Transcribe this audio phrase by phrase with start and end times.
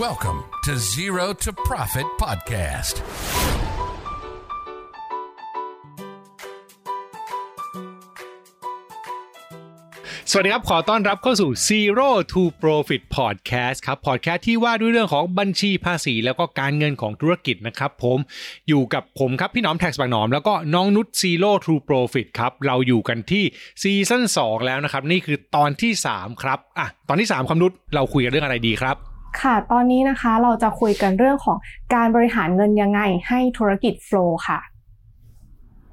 [0.00, 2.96] Welcome to Zero to Profit Podcast.
[10.30, 18.18] สวัสดีครับ ขอต้อนรับเข้าสู่ Zero to Profit Podcast ครับ Podcast ที่ว่าด้วยเรื่องของบัญชีภาษี แล้วก็การเงินของธุรกิจนะครับผม
[18.68, 23.44] อยู่กับผมครับ พี่น้อมแท็กส์บางหนอม แล้วก็น้องนุช Zero to Profit ครับ เราอยู่กันที่
[23.82, 31.56] ซีซั่น2แล้วนะครับ นี่คือตอนที่ 3 ครับ อะ ตอนที่ 3คำนุชเราคุยกันเรื่องอะไรดีครับ ค่ะตอนนี้นะคะเราจะคุยกันเรื่องของ
[31.94, 34.60] การบริหารเงินยังไงให้ธุรกิจโฟล์ค่ะ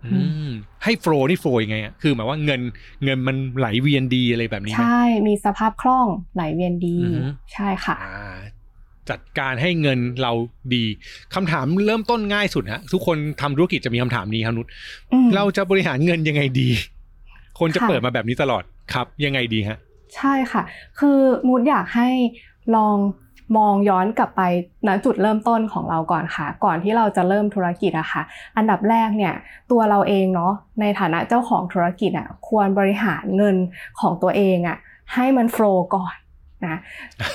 [0.06, 0.50] อืม
[0.84, 2.62] ให้โฟล์นี่โฟล์ยังไงอะคือหมายว่าเงิน
[3.04, 7.24] เงินมันไหลเวียนดีอะไรแบบนี้ไหมใช่มีสภาพคล่องไหลเวียนดีอือฮึ
[7.54, 8.38] ใช่ค่ะอ่า
[9.10, 10.32] จัดการให้เงินเรา
[10.74, 10.84] ดี
[11.36, 14.68] คำถามเริ่มต้นง่ายสุดฮะทุกคนทำธุรกิจจะมีคำถามนี้ครับนุช
[15.14, 16.70] อืมเราจะบริหารเงินยังไงดี
[17.60, 18.64] คนจะค่ะเปิดมาแบบนี้ตลอด
[18.94, 19.78] ครับ ยังไงดีฮะ
[20.16, 20.64] ใช่ค่ะ
[21.00, 22.10] คือมูดอยากให้
[22.76, 22.98] ลอง
[23.58, 24.42] มองย้อนกลับไป
[24.88, 28.22] ณจุดเริ่มต้นของเราก่อนค่ะ ก่อนที่เราจะเริ่มธุรกิจอะค่ะ
[28.58, 29.34] อันดับแรกเนี่ย
[29.72, 33.56] ตัวเราเองเนาะในฐานะเจ้าของธุรกิจอะควรบริหารเงิน
[34.00, 34.78] ของตัวเองอะ
[35.14, 36.16] ให้มันโฟลว์ก่อน
[36.68, 36.78] นะ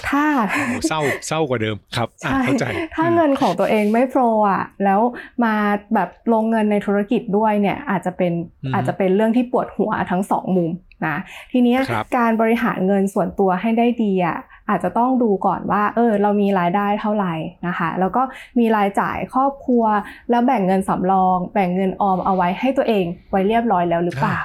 [0.09, 2.65] ถ้าโอ้โหเศร้าเศร้ากว่าเดิมครับอะใช่เข้าใจ
[2.97, 5.01] ถ้าเงินของตัวเองไม่โปรอะแล้ว
[5.45, 5.55] มา
[5.95, 8.33] แบบลงเงินในธุรกิจด้วยเนี่ยอาจจะเป็น
[8.65, 10.71] อืมอาจจะเป็นเรื่องที่ปวดหัวทั้งสองมุม
[11.07, 11.17] นะ
[11.53, 17.35] ทีเนี้ยครับการบริหารเงินส่วนตัวให้ได้ดีอะ อาจจะต้องดูก่อนว่าเออเรามีรายได้เท่าไหร่
[17.67, 18.23] นะคะแล้วก็
[18.59, 19.85] มีรายจ่ายครอบครัว
[20.31, 24.41] แล้วแบ่งเงินสำรอง แบ่งเงินออมเอาไว้ให้ตัวเองไว้เรียบร้อยแล้วหรือเปล่า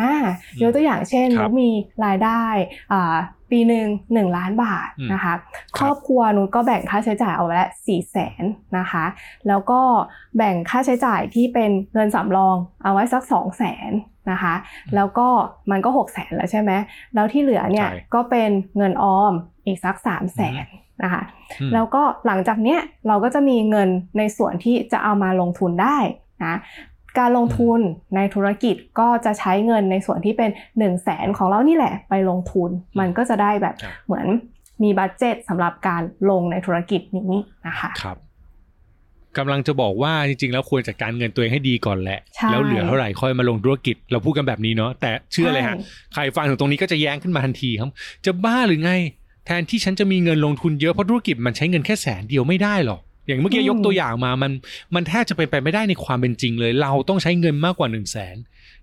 [0.00, 0.14] อ่า
[0.62, 1.70] ยกตัวอย่างเช่นครับนุชมี
[2.04, 2.42] รายได้
[2.92, 3.16] อ่า
[3.50, 5.34] ปีหนึ่งหนึ่งล้านบาทอืมนะคะ
[5.76, 8.44] คครับรอบครัวนุชก็แบ่งค่าใช้จ่ายเอาไว้ละสี่แสน
[8.78, 9.04] นะคะ
[9.48, 9.80] แล้วก็
[10.36, 13.90] แบ่งค่าใช้จ่ายที่เป็นเงินสำรองเอาไว้สักสองแสน
[14.30, 14.54] นะคะ
[14.94, 15.28] แล้วก็
[15.70, 16.72] มันก็หกแสนแล้วใช่ไหม
[17.14, 19.32] แล้วที่เหลือเนี่ยใช่ก็เป็นเงินออม
[19.66, 20.64] อีกสักสามแสน
[21.02, 21.22] นะคะ
[21.60, 25.98] อืมแล้วก็หลังจากเนี้ยเราก็จะมีเงินในส่วนที่จะเอามาลงทุนได้
[26.44, 26.56] นะ
[27.18, 27.80] การลงทุน
[28.16, 34.26] ในธุรกิจก็จะใช้เงินในส่วนที่เป็น1นึ่งแสนของเรานี่แหละไปลงทุน มันก็จะได้แบบครับเหมือน
[34.82, 38.16] มีบัตเจ็ตสำหรับการลงในธุรกิจนี้นะคะครับ
[39.38, 45.76] กำลังจะบอกว่าจริงๆ แล้วควรจัดการเงินตัวเองให้ดีก่อนแหละใช่แล้วเหลือเท่าไหร่ค่อยมาลงธุรกิจ เราพูดกันแบบนี้เนาะแต่เชื่อเลยฮะ
[46.12, 47.90] ใช่ใครฟังถึงตรงนี้ก็จะแย้งขึ้นมาทันทีครับ
[48.24, 48.92] จะบ้าหรือไง
[49.46, 54.52] แทนที่ฉันจะมีเงินลงทุนเยอะเพราะธุรกิจมันใช้เงินแค่แสนเดียวไม่ได้หรอกอย่างเมื่อกี้อืมยกตัวอย่างมามัน
[54.94, 58.36] มันแทบจะเป็นไปไม่ได้ในความเป็นจริงเลย เราต้องใช้เงินมากกว่าหนึ่งแสน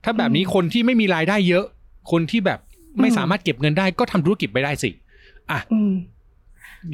[0.04, 1.66] ถ้าแบบนี้คนที่ไม่มีรายได้เยอะ
[2.12, 2.60] คนที่แบบ
[3.02, 4.90] ไม่สามารถเก็บเงินได้ก็ทำธุรกิจไปได้สิ
[5.52, 5.94] อะอืม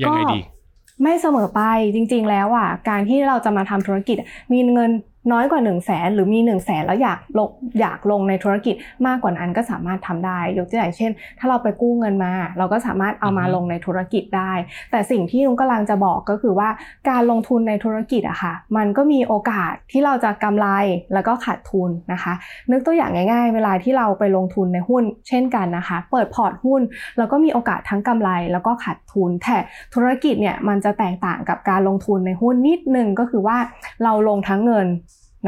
[0.02, 0.55] ยังไงดีก็
[1.04, 1.62] ไม่เสมอไป
[1.96, 4.18] จริง ๆ แล้วอะการที่เราจะมาทำธุรกิจ
[4.52, 4.92] มีเงิน
[5.32, 7.50] น้อยกว่า1นึ่งแสนหรือมี1นึ่งแสนแล้วอยากลง
[7.80, 8.76] อยากลงในธุรกิจ
[9.08, 14.52] มากกว่านั้นก็สามารถทำได้ ยกตัวอย่างเช่น ถ้าเราไปกู้เงินมา เราก็สามารถเอามาอือฮึลงในธุรกิจได้
[14.92, 16.70] แต่สิ่งที่นุ้งกำลังจะบอกก็คือว่า
[17.10, 20.68] การลงทุนในธุรกิจอะค่ะมันก็มีโอกาสที่เราจะกำไร
[21.14, 22.34] แล้วก็ขาดทุนนะคะ
[22.72, 26.82] นึกตัวอย่างง่ายๆ เวลาที่เราไปลงทุนในหุ้น เช่นกันนะคะ เปิดพอร์ตหุ้น
[27.18, 29.58] แล้วก็มีโอกาสทั้งกำไรแล้วก็ขาดทุนแต่
[29.94, 33.58] ธุรกิจเนี่ยมันจะแตกต่างกับการลงทุนในหุ้นนิดนึงก็คือว่า
[34.04, 34.88] เราลงทั้งเงิน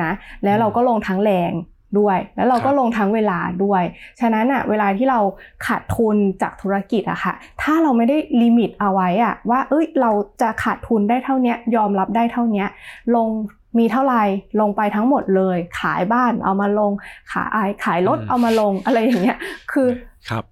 [0.03, 0.11] นะ
[0.43, 1.51] แล้วเราก็ลงทั้งแรง
[1.99, 3.83] ด้วย แล้วเราก็ครับลงทั้งเวลาด้วย
[4.19, 5.19] ฉะนั้นอะเวลาที่เรา
[5.65, 12.67] ขาดทุนจากธุรกิจอะค่ะ ถ้าเราไม่ได้ limit เอาไว้อะว่า เอ้ยเราจะขาดทุนได้เท่าเนี้ยยอมรับได้เท่าเนี้ย
[13.15, 13.29] ลง
[13.79, 14.23] มีเท่าไหร่
[14.61, 16.91] ลงไปทั้งหมดเลย ขายบ้านเอามาลง
[17.31, 19.37] ขายขายรถอืมเอามาลงอะไรอย่างเงี้ย
[19.71, 19.87] คือ
[20.29, 20.43] ครับ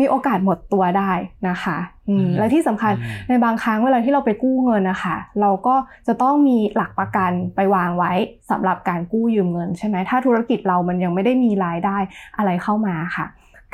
[0.00, 1.12] มีโอกาสหมดตัวได้
[1.48, 5.74] นะคะอืมอืมและที่สำคัญอืมในบางครั้งเวลาที่เราไปกู้เงินนะคะเราก็
[6.06, 8.12] จะต้องมีหลักประกันไปวางไว้
[8.50, 11.96] สำหรับการกู้ยืมเงินใช่ไหมถ้าธุรกิจเรามันยังไม่ได้มีรายได้
[12.36, 13.26] อะไรเข้ามาค่ะ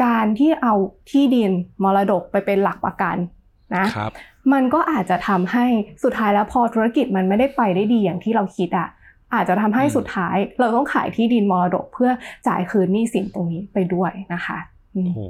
[0.04, 0.74] การที่เอา
[1.10, 1.50] ที่ดิน
[1.82, 3.16] มรดกไปเป็นหลักประกัน
[3.76, 4.12] นะครับ
[4.52, 5.66] มันก็อาจจะทำให้
[6.02, 8.88] สุดท้ายแล้วพอธุรกิจมันไม่ได้ไปได้ดีอย่างที่เราคิดอะ
[9.34, 12.10] อาจจะทำให้อืมสุดท้ายเราต้องขายที่ดินมรดกเพื่อ
[12.48, 14.58] จ่ายคืนหนี้สินตรงนี้ไปด้วยนะคะ
[14.96, 15.20] อืมโอ้โห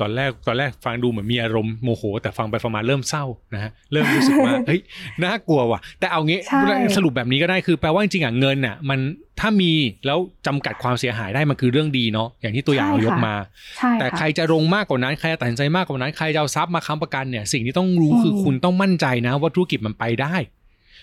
[0.00, 3.24] ตอนแรกตอนแรกฟังดูเหมือนมีอารมณ์โมโห แต่ฟังไปฟังมาเริ่มเศร้า
[3.54, 4.80] นะฮะเริ่มรู้สึกว่าเฮ้ย
[5.24, 6.62] น่ากลัวว่ะ แต่เอางี้ใช่
[6.96, 8.98] สรุปแบบนี้ก็ได้คือแปลว่าจริงๆอะเงินอะมัน
[9.40, 9.72] ถ้ามี
[10.06, 13.34] แล้วจำกัดความเสียหายได้มันคือเรื่องดีเนาะอย่างที่ตัวอย่างเรายกมา
[13.78, 20.34] ใช่แต่ค่ะใครจะลงมากกว่านั้น ใครจะตัดสินใจมากกว่านั้น ใครจะเอาทรัพย์มาค้ำประกันเนี่ยสิ่งที่ต้องรู้อืมคือคุณต้องมั่นใจนะ ว่าธุรกิจมันไปได้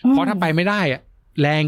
[0.10, 1.02] เพราะถ้าไปไม่ได้อะ
[1.42, 1.64] แรง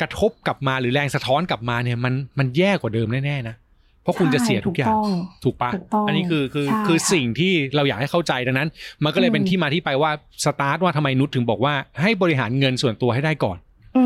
[0.00, 3.56] กระทบกลับมาหรือแรงสะท้อนกลับมาเนี่ยมันมันแย่กว่าเดิมแน่ๆนะ
[4.02, 5.02] เพราะคุณจะเสียทุกอย่างใช่
[5.44, 8.68] ถูกปะถูกต้องอันนี้คือคือใช่คือค่ะสิ่งที่เราอยากให้เข้าใจดังนั้น
[9.04, 10.10] มันก็เลยเป็นอืมที่มาที่ไปว่า
[10.44, 13.58] สตาร์ทว่าทำไมนุชถึงบอกว่าให้บริหารเงินส่วนตัวให้ได้ก่อน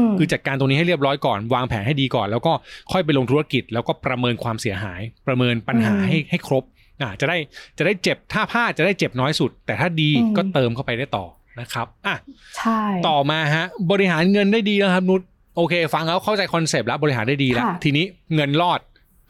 [0.09, 2.53] มคือจัดการตรงนี้ให้เรียบร้อยก่อน วางแผนให้ดีก่อน แล้วก็
[2.93, 6.65] ค่อยไปลงธุรกิจ แล้วก็ประเมินความเสียหาย ประเมินปัญหาอืมให้ให้ครบ
[7.03, 7.37] อ่าจะได้
[7.79, 11.25] จะได้เจ็บถ้าพลาดจะได้เจ็บน้อยสุด แต่ถ้าดีอืมก็เติมเข้าไปได้ต่อ
[11.61, 12.17] นะครับอะ
[12.59, 15.21] ใช่ต่อมาฮะบริหารเงินได้ดีแล้วครับนุช
[15.57, 18.05] โอเค ฟังแล้วเข้าใจ concept แล้วบริหารได้ดีแล้วค่ะทีนี้
[18.35, 18.81] เงินรอด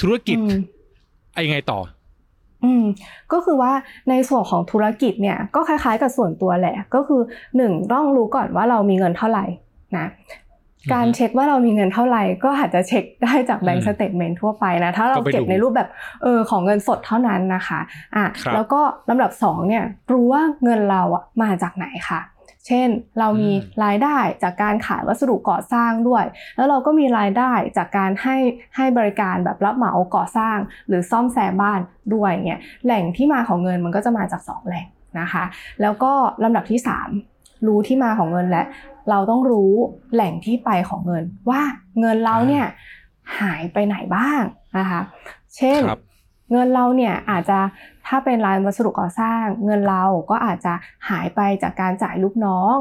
[0.00, 0.60] ธุรกิจอืม
[1.34, 1.80] ไอ้ยังไงต่อ
[2.64, 2.84] อืม
[3.32, 3.72] ก็คือว่า
[4.08, 7.20] ในส่วนของธุรกิจเนี่ย ก็คล้ายๆ กับส่วนตัวแหละ ก็คือ
[7.56, 9.44] หนึ่งต้องรู้ก่อนว่าเรามีเงินเท่าไหร่
[9.98, 10.06] นะ
[10.92, 15.88] การเช็คว่าเรามีเงินเท่าไหร่ก็อาจจะเช็คได้จากแบงอืม statement ทั่วไปนะ ถ้าเราก็ไปเก็บดูในรูปแบบ
[16.22, 17.80] เออของเงินสดเท่านั้นนะคะ
[18.16, 22.20] อะครับแล้วก็ลำดับสองเนี่ยรู้ว่าเงินเราอะมาจากไหนค่ะ
[22.66, 23.50] เช่น เรามี
[23.84, 26.24] รายได้จากการขายวัสดุก่อสร้างด้วย
[26.56, 28.36] แล้วเราก็มีรายได้จากการให้
[28.76, 30.56] ให้บริการแบบรับเหมาก่อสร้าง
[30.88, 31.80] หรือซ่อมแซมบ้าน
[32.14, 34.86] ด้วยเนี่ยแหล่งที่มาของเงินมันก็จะมาจากสองแหล่ง
[35.20, 35.44] นะคะ
[35.82, 36.12] แล้วก็
[36.42, 36.80] ลำดับที่
[37.22, 38.62] 3 รู้ที่มาของเงินและ
[39.10, 39.72] เราต้องรู้
[40.14, 41.62] แหล่งที่ไปของเงิน ว่า
[42.00, 42.66] เงินเราเนี่ย
[43.40, 44.42] หายไปไหนบ้าง
[44.78, 45.00] นะคะ
[45.56, 46.00] เช่นครับ
[46.50, 47.58] เงินเราเนี่ยอาจจะ
[48.06, 50.72] ถ้าเป็นร้านวัสดุก่อสร้าง เงินเราก็อาจจะ
[51.08, 52.76] หายไปจากการจ่ายลูกน้อง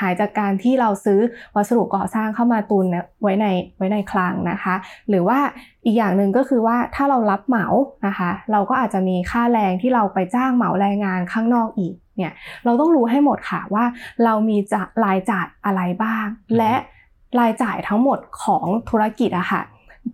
[0.00, 1.20] หายจากการที่เราซื้อ
[1.56, 2.86] วัสดุก่อสร้างเข้ามาตุน
[3.22, 4.74] ไว้ในไว้ในคลังนะคะ
[5.08, 5.38] หรือว่า
[5.84, 7.66] อีกอย่างหนึ่งก็คือว่าถ้าเรารับเหมา
[8.06, 12.32] นะคะ เราก็อาจจะมีค่าแรงที่เราไปจ้างเหมาแรงงานข้างนอกอีกเนี่ย
[12.64, 13.84] เราต้องรู้ให้หมดค่ะว่า
[14.24, 16.26] เรามีจะรายจ่ายอะไรบ้าง
[16.58, 16.74] และ
[17.40, 19.62] รายจ่ายทั้งหมดของธุรกิจอะค่ะ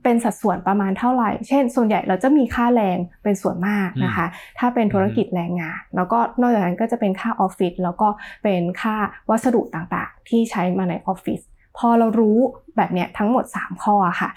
[0.03, 4.27] เป็นสัดส่วนประมาณเท่าไหร่ เช่น ส่วนใหญ่เราจะมีค่าแรงเป็นส่วนมากนะคะ
[4.59, 8.09] ถ้าเป็นธุรกิจแรงงาน แล้วก็นอกจากนั้นก็จะเป็นค่าออฟฟิศ แล้วก็
[8.43, 8.97] เป็นค่า
[9.31, 11.41] วัสดุต่างๆ ที่ใช้มาในออฟฟิศ
[11.79, 12.39] พอเรารู้
[12.77, 14.31] แบบเนี้ยทั้งหมด 3 ข้ออะค่ะ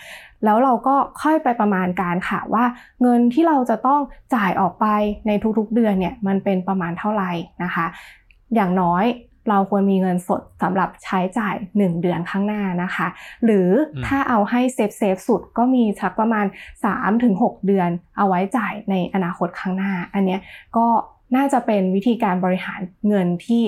[0.45, 2.65] แล้วเราก็ค่อยไปประมาณการค่ะว่า
[3.01, 4.01] เงินที่เราจะต้อง
[4.35, 4.85] จ่ายออกไป
[5.27, 7.31] ในทุกๆเดือนเนี่ยมันเป็นประมาณเท่าไหร่
[7.63, 7.85] นะคะ
[8.55, 9.05] อย่างน้อย
[9.49, 13.07] เราควรมีเงินสดสำหรับใช้จ่าย 1 เดือนข้างหน้านะคะ
[13.45, 16.45] หรืออมถ้าเอาให้เซฟเซฟสุดก็มีสักประมาณ
[17.05, 20.41] 3-6 เดือนเอาไว้จ่ายในอนาคตข้างหน้า อันเนี้ย
[20.77, 20.87] ก็
[21.35, 23.61] น่าจะเป็นวิธีการบริหารเงินที่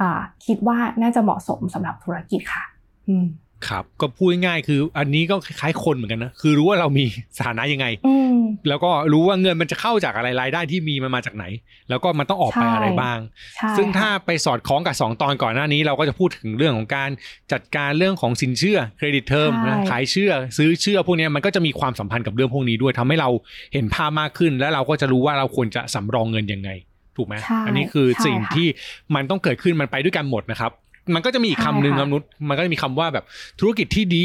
[0.00, 2.64] อ่าคิดว่าน่าจะเหมาะสมสำหรับธุรกิจค่ะ
[3.08, 3.26] อืม
[3.68, 7.04] ครับ ก็พูดง่ายๆคือ อันนี้ก็คล้ายๆคนเหมือนกันนะคือรู้ว่าเรามี
[7.36, 8.38] สถานะยังไงอืม
[8.68, 11.44] แล้วก็รู้ว่าเงินมันจะเข้าจากอะไรรายได้ที่มีมันมาจากไหน
[11.88, 13.18] แล้วก็มันต้องออกไปใช่อะไรบ้าง
[13.56, 17.10] ใช่ซึ่งถ้าค่ะไปสอดคล้องกับ 2 ตอนก่อนหน้านี้ เราก็จะพูดถึงเรื่องของการ
[17.52, 23.30] จัดการเรื่องของสินเชื่อเครดิตเทอมใช่นะขายเชื่อ ซื้อเชื่อพวกเนี้ยมันก็จะมีความสัมพันธ์กับเรื่องพวกนี้ด้วยทำให้เรา
[23.74, 26.70] เห็นภาพมากขึ้น แล้วเราก็จะรู้ว่าเราควรจะสำรองเงินยังไง
[27.16, 28.68] ถูกไหมใช่อันี้คือใช่สิ่งค่ะที่
[29.14, 30.72] มันต้องเกิดขึ้นมันไปด้วยกันหมดนะครับ
[31.14, 33.24] มันก็จะมีอีกใช่คำหนึ่งค่ะครับนุชมันก็จะมีคำว่าแบบ
[33.60, 34.24] ธุรกิจที่ดี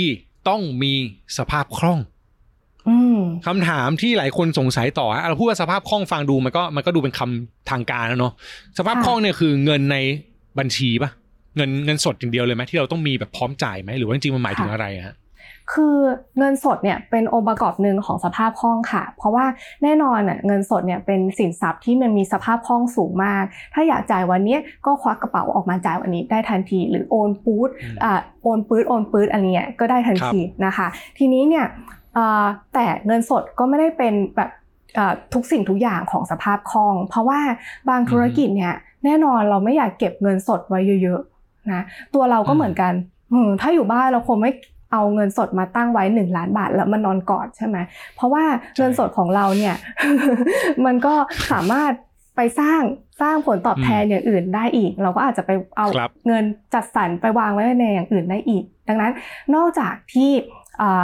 [0.50, 0.94] ต้องมี
[1.38, 2.00] สภาพคล่อง
[2.88, 8.34] อืมคำถามที่หลายคนสงสัยต่อฮะเราพูดว่าสภาพคล่องฟังดูมันก็มันก็ดูเป็นคำทางการแล้วเนาะ
[8.78, 9.98] สภาพค่ะคล่องเนี่ยคือเงินใน
[10.60, 11.12] บัญชีปะ
[11.58, 15.16] เงินเงินสดอย่างเดียวเลยไหมที่เราต้องมีแบบพร้อมจ่ายไหมหรือว่าจริงๆมันหมายถึงอะไรฮะ
[15.74, 15.96] คือ
[16.38, 19.46] เงินสดเนี่ยเป็นองค์ประกอบหนึ่งของสภาพคล่องค่ะ เพราะว่า
[19.84, 23.44] แน่นอนน่ะเงินสดเนี่ยเป็นสินทรัพย์ที่มันมีสภาพคล่องสูงมาก
[23.74, 30.88] ถ้าอยากจ่ายวันเนี้ยก็ควักกระเป๋าออกมาจ่ายวันนี้ได้ทันที หรือโอนปูดอืมอ่าโอนปืดโอนปืดอันเนี้ยก็ได้ทันทีนะคะ
[31.18, 31.66] ทีนี้เนี่ย
[32.18, 34.50] อ่าแต่เงินสดก็ไม่ได้เป็นแบบ
[34.98, 37.40] อ่าทุกสิ่งทุกอย่างของสภาพคล่อง เพราะว่า
[37.90, 38.74] บางธุรกิจเนี่ย
[39.06, 41.82] แน่นอนเราไม่อยากเก็บเงินสดไว้เยอะๆนะ
[42.14, 42.94] ตัวเราก็เหมือนกัน
[43.34, 44.52] อืมถ้าอยู่บ้านเราคงไม่
[44.94, 47.78] เอาเงินสดมาตั้งไว้ 1 ล้านบาท แล้วมันนอนกอดใช่ไหม
[48.16, 48.44] เพราะว่า
[48.78, 49.76] เงินสดของเราเนี่ย
[50.86, 51.14] มันก็
[51.52, 51.92] สามารถ
[52.36, 52.82] ไปสร้าง
[53.22, 56.44] สร้างผลตอบแทนอย่างอื่นได้อีก เราก็อาจจะไปเอาครับเงิน
[56.74, 59.12] จัดสรรไปวางไว้ในอย่างอื่นได้อีก ดังนั้น
[59.56, 60.32] นอกจากที่
[60.82, 61.04] อ่า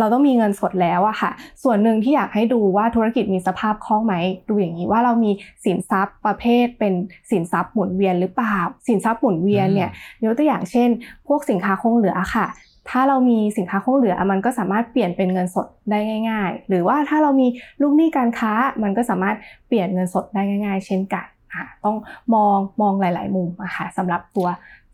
[0.00, 1.30] เราต้องมีเงินสดแล้วอะค่ะ
[1.62, 4.14] ส่วนหนึ่งที่อยากให้ดูว่าธุรกิจมีสภาพคล่องไหม
[4.48, 5.30] ดูอย่างนี้ว่าเรามี
[5.64, 6.94] สินทรัพย์ประเภทเป็น
[7.30, 8.56] สินทรัพย์หมุนเวียนหรือเปล่า
[8.88, 9.90] สินทรัพย์หมุนเวียนเนี่ย
[10.24, 10.88] ยกตัวอย่างเช่น
[11.28, 12.46] พวกสินค้าคงเหลือค่ะ
[12.90, 15.98] ถ้าเรามีสินค้าคงเหลือมันก็สามารถเปลี่ยนเป็นเงินสดได้
[16.30, 17.46] ง่าย ๆ หรือว่าถ้าเรามี
[17.82, 18.52] ลูกหนี้การค้า
[18.82, 19.36] มันก็สามารถ
[19.68, 21.96] เปลี่ยนเงินสดได้ง่าย ๆ เช่นกันอะต้อง
[22.34, 24.48] มองมองหลาย ๆ มุมอะค่ะสำหรับตัว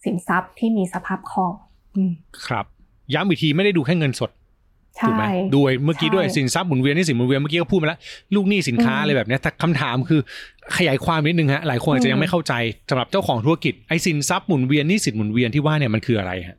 [0.05, 1.53] สินทรัพย์ที่มีสภาพคล่อง
[1.97, 2.13] อืม
[2.47, 2.65] ครับ
[3.15, 4.31] ย้ำอีกทีไม่ได้ดูแค่เงินสด
[4.97, 5.25] ใช่ถูกไหม
[5.57, 7.99] ด้วยเมื่อกี้ด้วยใช่สินทรัพย์หมุนเวียนนี่สินหมุนเวียนเมื่อกี้ก็พูดมาแล้ว
[8.35, 10.21] ลูกหนี้สินค้าอืมอะไรแบบเนี้ยแต่คำถามคือ
[10.77, 12.55] ขยายความนิดนึงฮะหลายคนอาจจะยังไม่เข้าใจ
[12.91, 16.57] สำหรับเจ้าของธุรกิจไอ้สินทรัพย์หมุนเวียนหนี่สินหมุนเวียนที่ว่าเนี่ยมันคืออะไรฮะ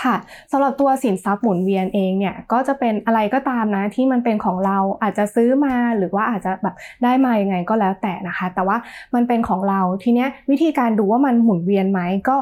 [0.00, 0.16] ค่ะ
[0.52, 8.76] สำหรับตัวสินทรัพย์หมุนเวียนเองเนี่ยก็จะเป็นอะไรก็ตามนะที่มันเป็นของเราอาจจะซื้อมาหรือว่าอาจจะแบบได้มายังไงก็แล้วแต่นะคะ แต่ว่า
[9.14, 12.36] มันเป็นของเราทีเนี้ยวิธีการดูว่ามันหมุนเวียนไหมก็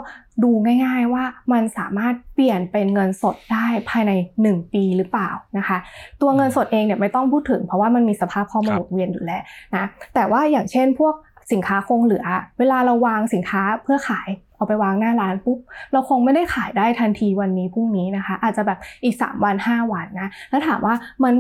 [0.45, 0.51] ดู
[0.85, 4.13] ง่าย ๆว่ามันสามารถเปลี่ยนเป็นเงินสดได้ภายใน
[4.45, 5.79] 1 ปีหรือเปล่านะคะ
[6.21, 9.43] ตัวเงินสดเองเนี่ยไม่ต้องพูดถึงเพราะว่ามันมีสภาพคล่องหมุนเวียนอยู่แล้ว
[9.77, 11.15] นะแต่ว่าอย่างเช่นพวก
[11.53, 12.27] สินค้าคงเหลือ
[12.59, 14.29] เวลาเราวางสินค้าเพื่อขาย
[14.59, 15.59] เอาไปวางหน้าร้านปุ๊บ
[15.93, 21.33] เราคงไม่ได้ขายได้ทันทีวันนี้พรุ่งนี้นะคะ อาจจะแบบอีก 3 วัน 5 วันนะแล้วถามว่ามัน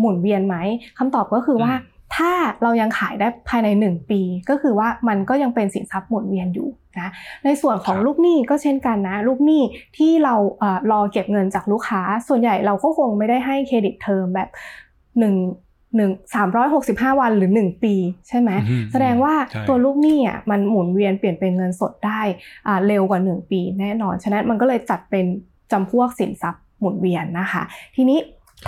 [0.00, 0.56] หมุนเวียนไหม
[0.98, 1.72] คำตอบก็คือว่า
[2.16, 6.68] ถ้าเรายังขายได้ภายใน 1 ปี ก็คือว่ามันก็ยังเป็นสินทรัพย์หมุนเวียนอยู่
[7.00, 7.08] นะ
[7.44, 9.62] ในส่วนของลูกหนี้ก็เช่นกันนะลูกหนี้
[9.96, 14.48] ที่เราเออรอเก็บเงินจากลูกค้า ส่วนใหญ่เราก็คงไม่ได้ให้เครดิตเทอมแบบ
[15.18, 15.34] หนึ่ง
[15.96, 17.94] หนึ่งสามร้อยหกสิบห้าวันหรือหนึ่งปี
[18.28, 22.20] ใช่ไหมอืมแสดงว่าใช่ตัวลูกหนี้อะมันหมุนเวียนเปลี่ยนเป็นเงินสดได้
[22.66, 25.24] อ่าเร็วกว่าหนึ่งปีแน่นอนฉะนั้นมันก็เลยจัดเป็น
[25.72, 27.62] จำพวกสินทรัพย์หมุนเวียนนะคะ
[27.96, 28.18] ทีนี้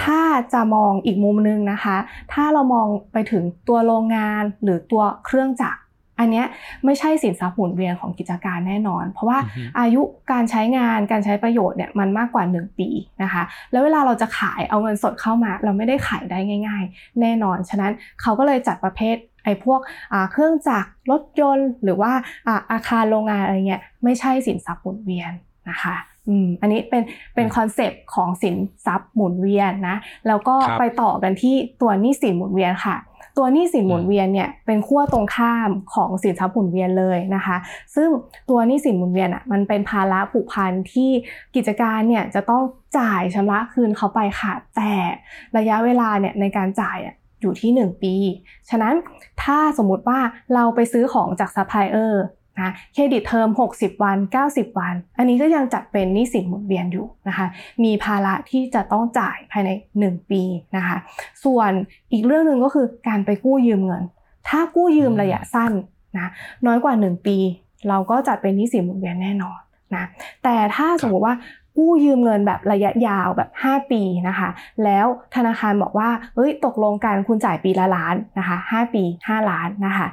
[0.04, 1.96] ถ้าจะมองอีกมุมนึงนะคะ
[2.32, 5.80] ถ้าเรามองไปถึงตัวโรงงานหรือตัวเครื่องจักร
[6.18, 6.46] อันเนี้ย
[6.84, 10.02] ไม่ใช่สินทรัพย์หมุนเวียนของกิจการแน่นอน เพราะว่าอือฮึอายุ
[10.32, 12.88] การใช้งานการใช้ประโยชน์เนี่ยมันมากกว่า 1 ปี
[13.22, 13.42] นะคะ
[13.72, 19.80] แล้วเวลาเราจะขายเอาเงินสดเข้ามา เราไม่ได้ขายได้ง่าย ๆ แน่นอน ฉะนั้นเขาก็เลยจัดประเภทไอ้พวก
[20.12, 22.12] อ่าเครื่องจักรรถยนต์ หรือว่า
[22.46, 25.32] อ่าอาคารโรงงานอะไรเงี้ยไม่ใช่สินทรัพย์หมุนเวียน
[25.70, 25.96] นะคะ
[26.28, 27.02] อืมอันนี้เป็น
[27.34, 28.56] เป็นคอนเซปต์ของสิน
[28.86, 29.96] ทรัพย์หมุนเวียนนะ
[30.28, 32.96] แล้วก็ครับไปต่อกันที่ตัวหนี้สินหมุนเวียนค่ะ
[33.36, 37.56] ตัวหนี้สินหมุนเวียนเนี่ยเป็นขั้วตรงข้ามของสินทรัพย์หมุนเวียนเลยนะคะ
[37.94, 38.08] ซึ่ง
[38.50, 41.10] ตัวหนี้สินหมุนเวียนอะมันเป็นภาระผูกพันที่
[41.54, 42.62] กิจการเนี่ยจะต้อง
[42.98, 44.92] จ่ายชำระคืนเขาไปค่ะ แต่
[45.56, 48.14] ระยะเวลาเนี่ยในการจ่ายอะอยู่ที่ 1 ปี
[48.70, 48.94] ฉะนั้น
[49.42, 50.18] ถ้าสมมุติว่า
[50.54, 52.24] เราไปซื้อของจากซัพพลายเออร์
[52.60, 54.18] นะ credit term 60 วัน
[54.48, 57.46] 90 วัน อันนี้ก็ยังจัดเป็นหนี้สินหมุนเวียนอยู่นะคะ
[57.84, 59.70] มีภาระที่จะต้องจ่ายภายใน
[60.04, 60.42] 1 ปี
[60.76, 60.96] นะคะ
[61.44, 61.70] ส่วน
[62.12, 64.02] อีกเรื่องหนึ่งก็คือการไปกู้ยืมเงิน
[64.48, 65.72] ถ้ากู้ยืมระยะสั้น
[66.18, 66.28] นะ
[66.66, 67.36] น้อยกว่า 1 ปี
[67.88, 69.58] เราก็จัดเป็นหนี้สินหมุนเวียนแน่นอน
[69.94, 70.04] นะ
[70.44, 71.34] แต่ถ้าสมมติว่า
[71.78, 74.48] กู้ยืมเงินแบบระยะยาวแบบ 5 ปีนะคะ
[74.84, 80.06] แล้วธนาคารบอกว่า เอ้ย ตกลงกันคุณจ่ายปีละล้านนะคะ 5 ปี 5 ล้านนะคะ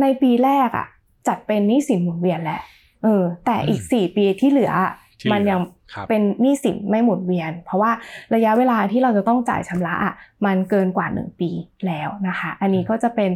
[0.00, 0.86] ในปีแรกอะ
[1.28, 2.60] จัดเป็นหนี้สินหมุนเวียนแหละ
[3.02, 5.60] เออ แต่อีก4ปีที่เหลืออะที่เหลือมันยัง
[5.92, 7.90] ครับเป็นหนี้สินไม่หมุนเวียน เพราะว่า
[8.34, 10.14] ระยะเวลาที่เราจะต้องจ่ายชำระอะ
[10.44, 11.50] มันเกินกว่า1ปี
[11.86, 13.30] แล้วนะคะ อันนี้ก็จะเป็น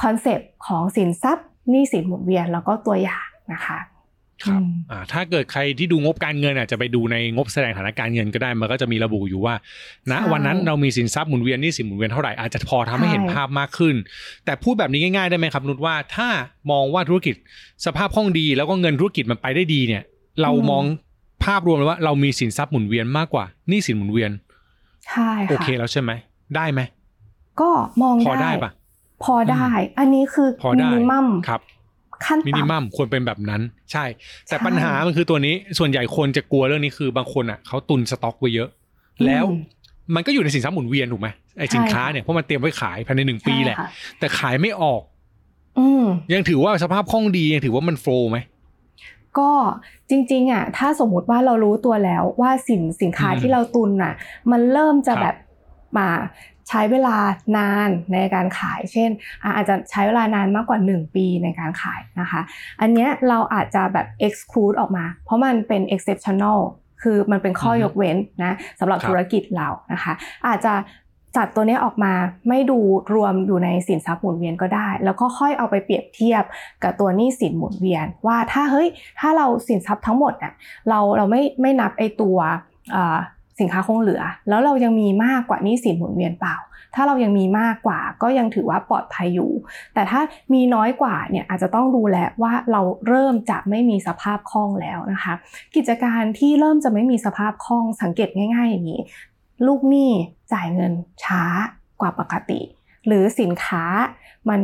[0.00, 3.78] คอนเซปต์ของสินทรัพย์หนี้สินหมุนเวียนแล้วก็ตัวอย่างนะคะ
[4.44, 9.54] ครับอืมอ่าถ้าเกิดใครที่ดูงบการเงินอะจะไปดูในงบแสดงฐานะการเงินก็ได้มันก็จะมีระบุอยู่ว่า
[10.10, 13.94] ณใช่วันนั้นเรามีสินทรัพย์หมุนเวียนหนี่สินหมุนเวียนเท่าไหร่อาจจะพอทำให้เห็นใช่ภาพมากขึ้น
[14.44, 16.28] แต่พูดแบบนี้ง่ายๆได้ไหมครับนุชว่าถ้า
[16.70, 17.34] มองว่าธุรกิจ
[17.86, 20.02] สภาพคล่องดี แล้วก็เงินธุรกิจมันไปได้ดีเนี่ย
[20.42, 20.84] เรามอง
[21.44, 24.30] ภาพรวมเลยว่าเรามีสินทรัพย์หมุนเวียนมากกว่าหนี่สินหมุนเวียน
[25.08, 26.10] ใช่โอค่ะเคแล้วใช่ไหม
[26.56, 26.80] ได้ไหม
[27.60, 27.70] ก็
[28.02, 28.70] มองพอได้ปะ
[29.24, 29.66] พอได้
[29.98, 31.60] อันนี้คือพอมิได้นิมัมครับ
[32.24, 34.04] ขั้นมินิต่ำมัมควรเป็นแบบนั้น ใช่
[34.48, 38.68] แต่ใช่ปัญหามันคือตัวนี้ส่วนใหญ่คนจะกลัวเรื่องนี้คือบางคนอะเขาตุนสต็อกไว้เยอะ
[39.26, 39.60] แล้วอืม
[40.14, 43.86] มันก็อยู่ในสินทรัพย์หมุนเวียนถูกไหมไอ้สินค้าเนี่ยเพราะมันเตรียมไว้ขายภายในหนึ่งปีแหละใช่ค่
[44.18, 45.02] แต่ขายไม่ออก
[45.78, 48.38] อืมยังถือว่าสภาพคล่องดียังถือว่ามันโฟล์ไหม
[49.38, 49.50] ก็
[50.10, 54.12] จริงๆอะถ้าสมมุติว่าเรารู้ตัวแล้วว่าสินสินค้าอืมที่เราตุนอะ
[54.50, 55.36] มันเริ่มจะครับแบบ
[55.98, 56.08] มา
[56.68, 57.16] ใช้เวลา
[57.56, 59.10] นานในการขาย เช่น
[59.42, 62.40] อะอาจจะใช้เวลานานมากกว่า 1 ปีในการขายนะคะ
[62.80, 66.60] อันเนี้ยเราอาจจะแบบ exclude ออกมา เพราะมันเป็น exceptional
[67.02, 70.12] คือมันเป็นข้อยกเว้นนะสำหรับครับธุรกิจเรานะคะ
[70.46, 70.74] อาจจะ
[71.36, 72.12] จัดตัวเนี้ยออกมา
[72.48, 72.78] ไม่ดู
[73.14, 76.44] รวมอยู่ในสินทรัพย์หมุนเวียนก็ได้ แล้วก็ค่อยเอาไปเปรียบเทียบ
[76.82, 78.88] กับตัวหนี้สินหมุนเวียน ว่าถ้าเฮ้ย
[79.20, 80.52] ถ้าเราสินทรัพย์ทั้งหมดน่ะ
[80.88, 82.38] เราเราไม่ไม่นับไอตัว
[82.92, 83.18] เอ่อ
[83.58, 86.56] สินค้าคงเหลือ แล้วเรายังมีมากกว่านี้สินหมุนเวียนเปล่า
[86.94, 89.50] ถ้าเรายังมีมากกว่าก็ยังถือว่าปลอดภัยอยู่
[89.94, 90.20] แต่ถ้า
[90.54, 95.34] มีน้อยกว่าเนี่ยอาจจะต้องดูแลว่าเราเริ่มจะไม่มีสภาพคล่องแล้วนะคะ
[95.76, 99.00] กิจการที่เริ่มจะไม่มีสภาพคล่องสังเกตง่าย ๆ อย่างนี้
[99.66, 100.10] ลูกหนี้
[100.52, 100.92] จ่ายเงิน
[101.24, 101.42] ช้า
[102.00, 102.60] กว่าปกติ
[103.06, 103.84] หรือสินค้า
[104.48, 104.60] มัน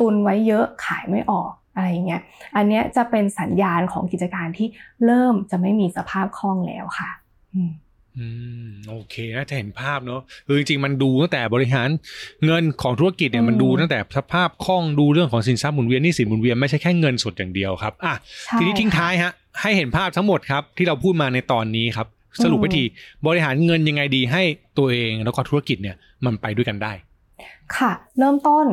[0.00, 2.22] ตุนไว้เยอะขายไม่ออกอะไรเงี้ย
[2.56, 4.68] อันเนี้ยจะเป็นสัญญาณของกิจการที่
[5.06, 7.10] เริ่มจะไม่มีสภาพคล่องแล้วค่ะ
[7.54, 7.70] อืม
[8.18, 8.26] อื
[8.68, 11.88] มโอเคน่าจะเห็นภาพเนอะคือจริงๆมันดูตั้งแต่บริหาร
[12.46, 22.06] เงินของธุรกิจเนี่ยอืมมันดูตั้งแต่สภาพคล่องดูเรื่องของสินทรัพย์หมุนเวียนหนี่สินหมุนเวียนไม่ใช่แค่เงินสดอย่างเดียวครับอะใช่ทีนี้ทิ้งค่ะท้ายฮะ ให้เห็นภาพทั้งหมดครับ ที่เราพูดมาในตอนนี้ครับ
[22.42, 22.82] สรุปอืมไปที
[23.26, 24.42] บริหารเงินยังไงดีให้
[24.78, 26.92] ตัวเองแล้วก็ธุรกิจเนี่ยมันไปด้วยกันได้
[27.76, 28.66] ค่ะ เริ่มต้น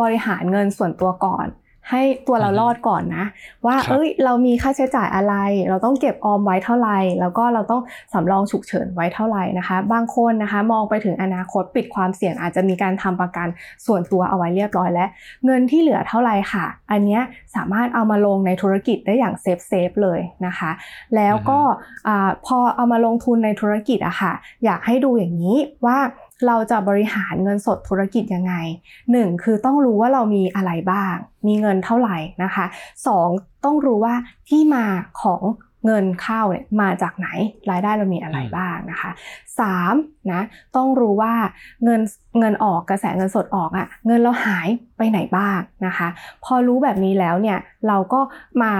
[0.00, 1.46] บริหารเงินส่วนตัวก่อน
[1.90, 3.24] ให้ตัวเราอือฮึรอดก่อนนะ
[3.66, 5.34] ว่าครับเอ้ยเรามีค่าใช้จ่ายอะไร
[5.68, 7.82] เราต้องเก็บออมไว้เท่าไหร่แล้วก็เราต้อง
[8.12, 13.48] สำรองฉุกเฉินไว้เท่าไหร่นะคะ บางคนนะคะ มองไปถึงอนาคตปิดความเสี่ยงอาจจะมีการทำประกัน
[13.86, 15.08] ส่วนตัวเอาไว้เรียบร้อยแล้ว
[15.44, 17.22] เงินที่เหลือเท่าไหร่ค่ะ อันเนี้ย
[17.54, 20.70] สามารถเอามาลงในธุรกิจได้อย่าง safe safe ๆเลยนะคะ
[21.16, 21.60] แล้วก็
[22.08, 24.32] อ่าพอเอามาลงทุนในธุรกิจอะค่ะ
[24.64, 25.56] อยากให้ดูอย่างนี้
[25.86, 25.98] ว่า
[26.46, 28.54] เราจะบริหารเงินสดธุรกิจยังไง
[29.12, 31.14] หนึ่งคือต้องรู้ว่าเรามีอะไรบ้าง
[31.46, 32.64] มีเงินเท่าไหร่นะคะ
[33.06, 33.28] สอง
[33.64, 34.14] ต้องรู้ว่า
[34.48, 34.84] ที่มา
[35.22, 35.42] ของ
[35.86, 37.28] เงินเข้าเนี่ยมาจากไหน
[37.70, 39.10] รายได้เรามีอะไรบ้างนะคะ
[39.70, 40.42] 3นะ
[40.76, 41.34] ต้องรู้ว่า
[41.84, 42.00] เงิน
[42.38, 46.08] เงินออกกระแสเงินสดออกอะ่ะเงินเราหายไปไหนบ้างนะคะ
[46.44, 48.20] พอรู้แบบนี้แล้วเนี่ยเราก็
[48.62, 48.72] มา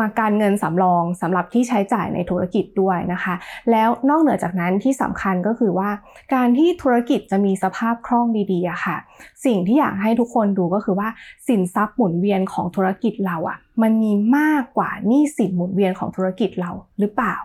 [0.00, 3.34] มาการเงินสำรองสำหรับที่ใช้จ่ายในธุรกิจด้วยนะคะ
[3.70, 5.90] แล้วนอกเหนือจากนั้นที่สำคัญก็คือว่า
[6.34, 8.96] การที่ธุรกิจจะมีสภาพคล่องดีๆอะค่ะ
[9.44, 11.08] สิ่งที่อยากให้ทุกคนดูก็คือว่า
[11.48, 17.36] สินทรัพย์หมุนเวียนของธุรกิจเราอะมันมีมากกว่าหนี้สินหมุนเวียนของธุรกิจเราหรือเปล่า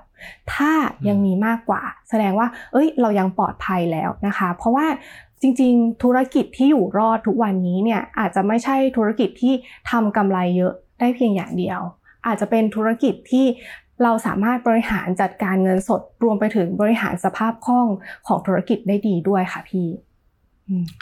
[0.54, 0.72] ถ้า
[1.08, 4.88] ยังมีมากกว่า แสดงว่า เอ้ย เรายังปลอดภัยแล้วนะคะ เพราะว่า
[5.42, 9.54] จริงๆ ธุรกิจที่อยู่รอดทุกวันนี้เนี่ยอาจจะไม่ใช่ธุรกิจที่
[9.92, 11.80] ทำกำไรเยอะได้เพียงอย่างเดียว
[12.26, 13.46] อาจจะเป็นธุรกิจที่
[14.04, 17.88] เราสามารถบริหารจัดการเงินสด รวมไปถึงบริหารสภาพคล่อง
[18.28, 19.88] ของธุรกิจได้ดีด้วยค่ะพี่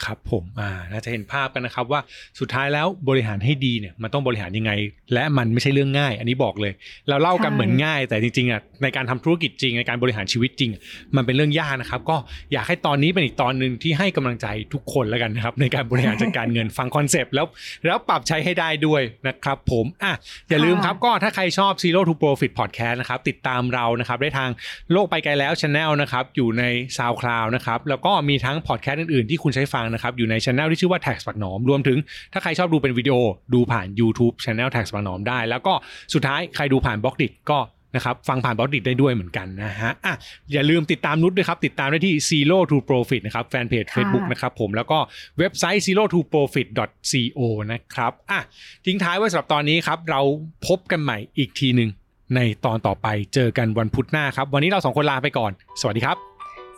[0.04, 2.00] ครับผมอ่าน่าจะเห็นภาพกันนะครับว่า
[2.40, 4.72] สุดท้ายแล้วบริหารให้ดีเนี่ยมันต้องบริหารยังไง
[5.14, 6.72] และมันไม่ใช่เรื่องง่าย อันนี้บอกเลย
[7.08, 10.70] เราเล่ากันเหมือนง่าย แต่จริงๆอะในการทำธุรกิจจริงในการบริหารชีวิตจริง
[11.16, 12.16] มันเป็นเรื่องยากนะครับ ก็
[12.52, 17.46] อยากให้ตอนนี้เป็นอีกตอนหนึ่งที่ให้กำลังใจทุกคนแล้วกันนะครับในการบริหารจัดการเงินฟัง concept แล้ว
[17.86, 20.12] แล้วปรับใช้ให้ได้ด้วยนะครับผมอะ
[20.50, 24.50] อย่าลืมครับก็ถ้าใครชอบ Zero to Profit Podcast นะครับติดตามเรานะครับได้ทาง
[24.92, 26.64] โลกไปไกลแล้วช anel นะครับอยู่ใน
[26.96, 31.98] SoundCloud นะครับแล้วก็มีทั้งพอดแคสต์อื่นๆที่คุณใช้ฟังนะครับอยู่ในช anel ที่ชื่อว่า Tax ปักหนอม รวมถึง
[32.32, 33.16] ถ้าใครชอบดูเป็นวิดีโอ
[33.54, 35.74] ดูผ่าน YouTube Channel Tax ปักหนอมได้ แล้วก็
[36.14, 37.58] สุดท้ายใครดูผ่านบล็อกดิก็
[37.96, 40.14] นะครับฟังผ่านบล็อกดิได้ด้วยเหมือนกันนะฮะอะ
[40.52, 44.98] อย่าลืมติดตามนุชด้วยครับ ติดตามได้ที่ zero to profit นะครับแฟนเพจ Facebook นะครับผมแล้วก็
[45.38, 46.68] เว็บไซต์ zero to profit
[47.10, 47.40] co
[47.72, 48.40] นะครับอะ
[48.86, 50.20] ทิ้งท้ายไว้สำหรับตอนนี้ครับ เรา
[50.66, 51.90] พบกันใหม่อีกทีหนึ่ง
[52.34, 56.16] ในตอนต่อไปเจอกันวันพุธหน้าครับ วันนี้เราสองคนลาไปก่อน สวัสดีครับ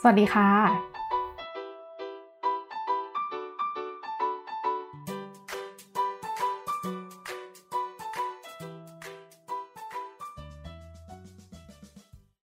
[0.00, 0.93] สวัสดีค่ะ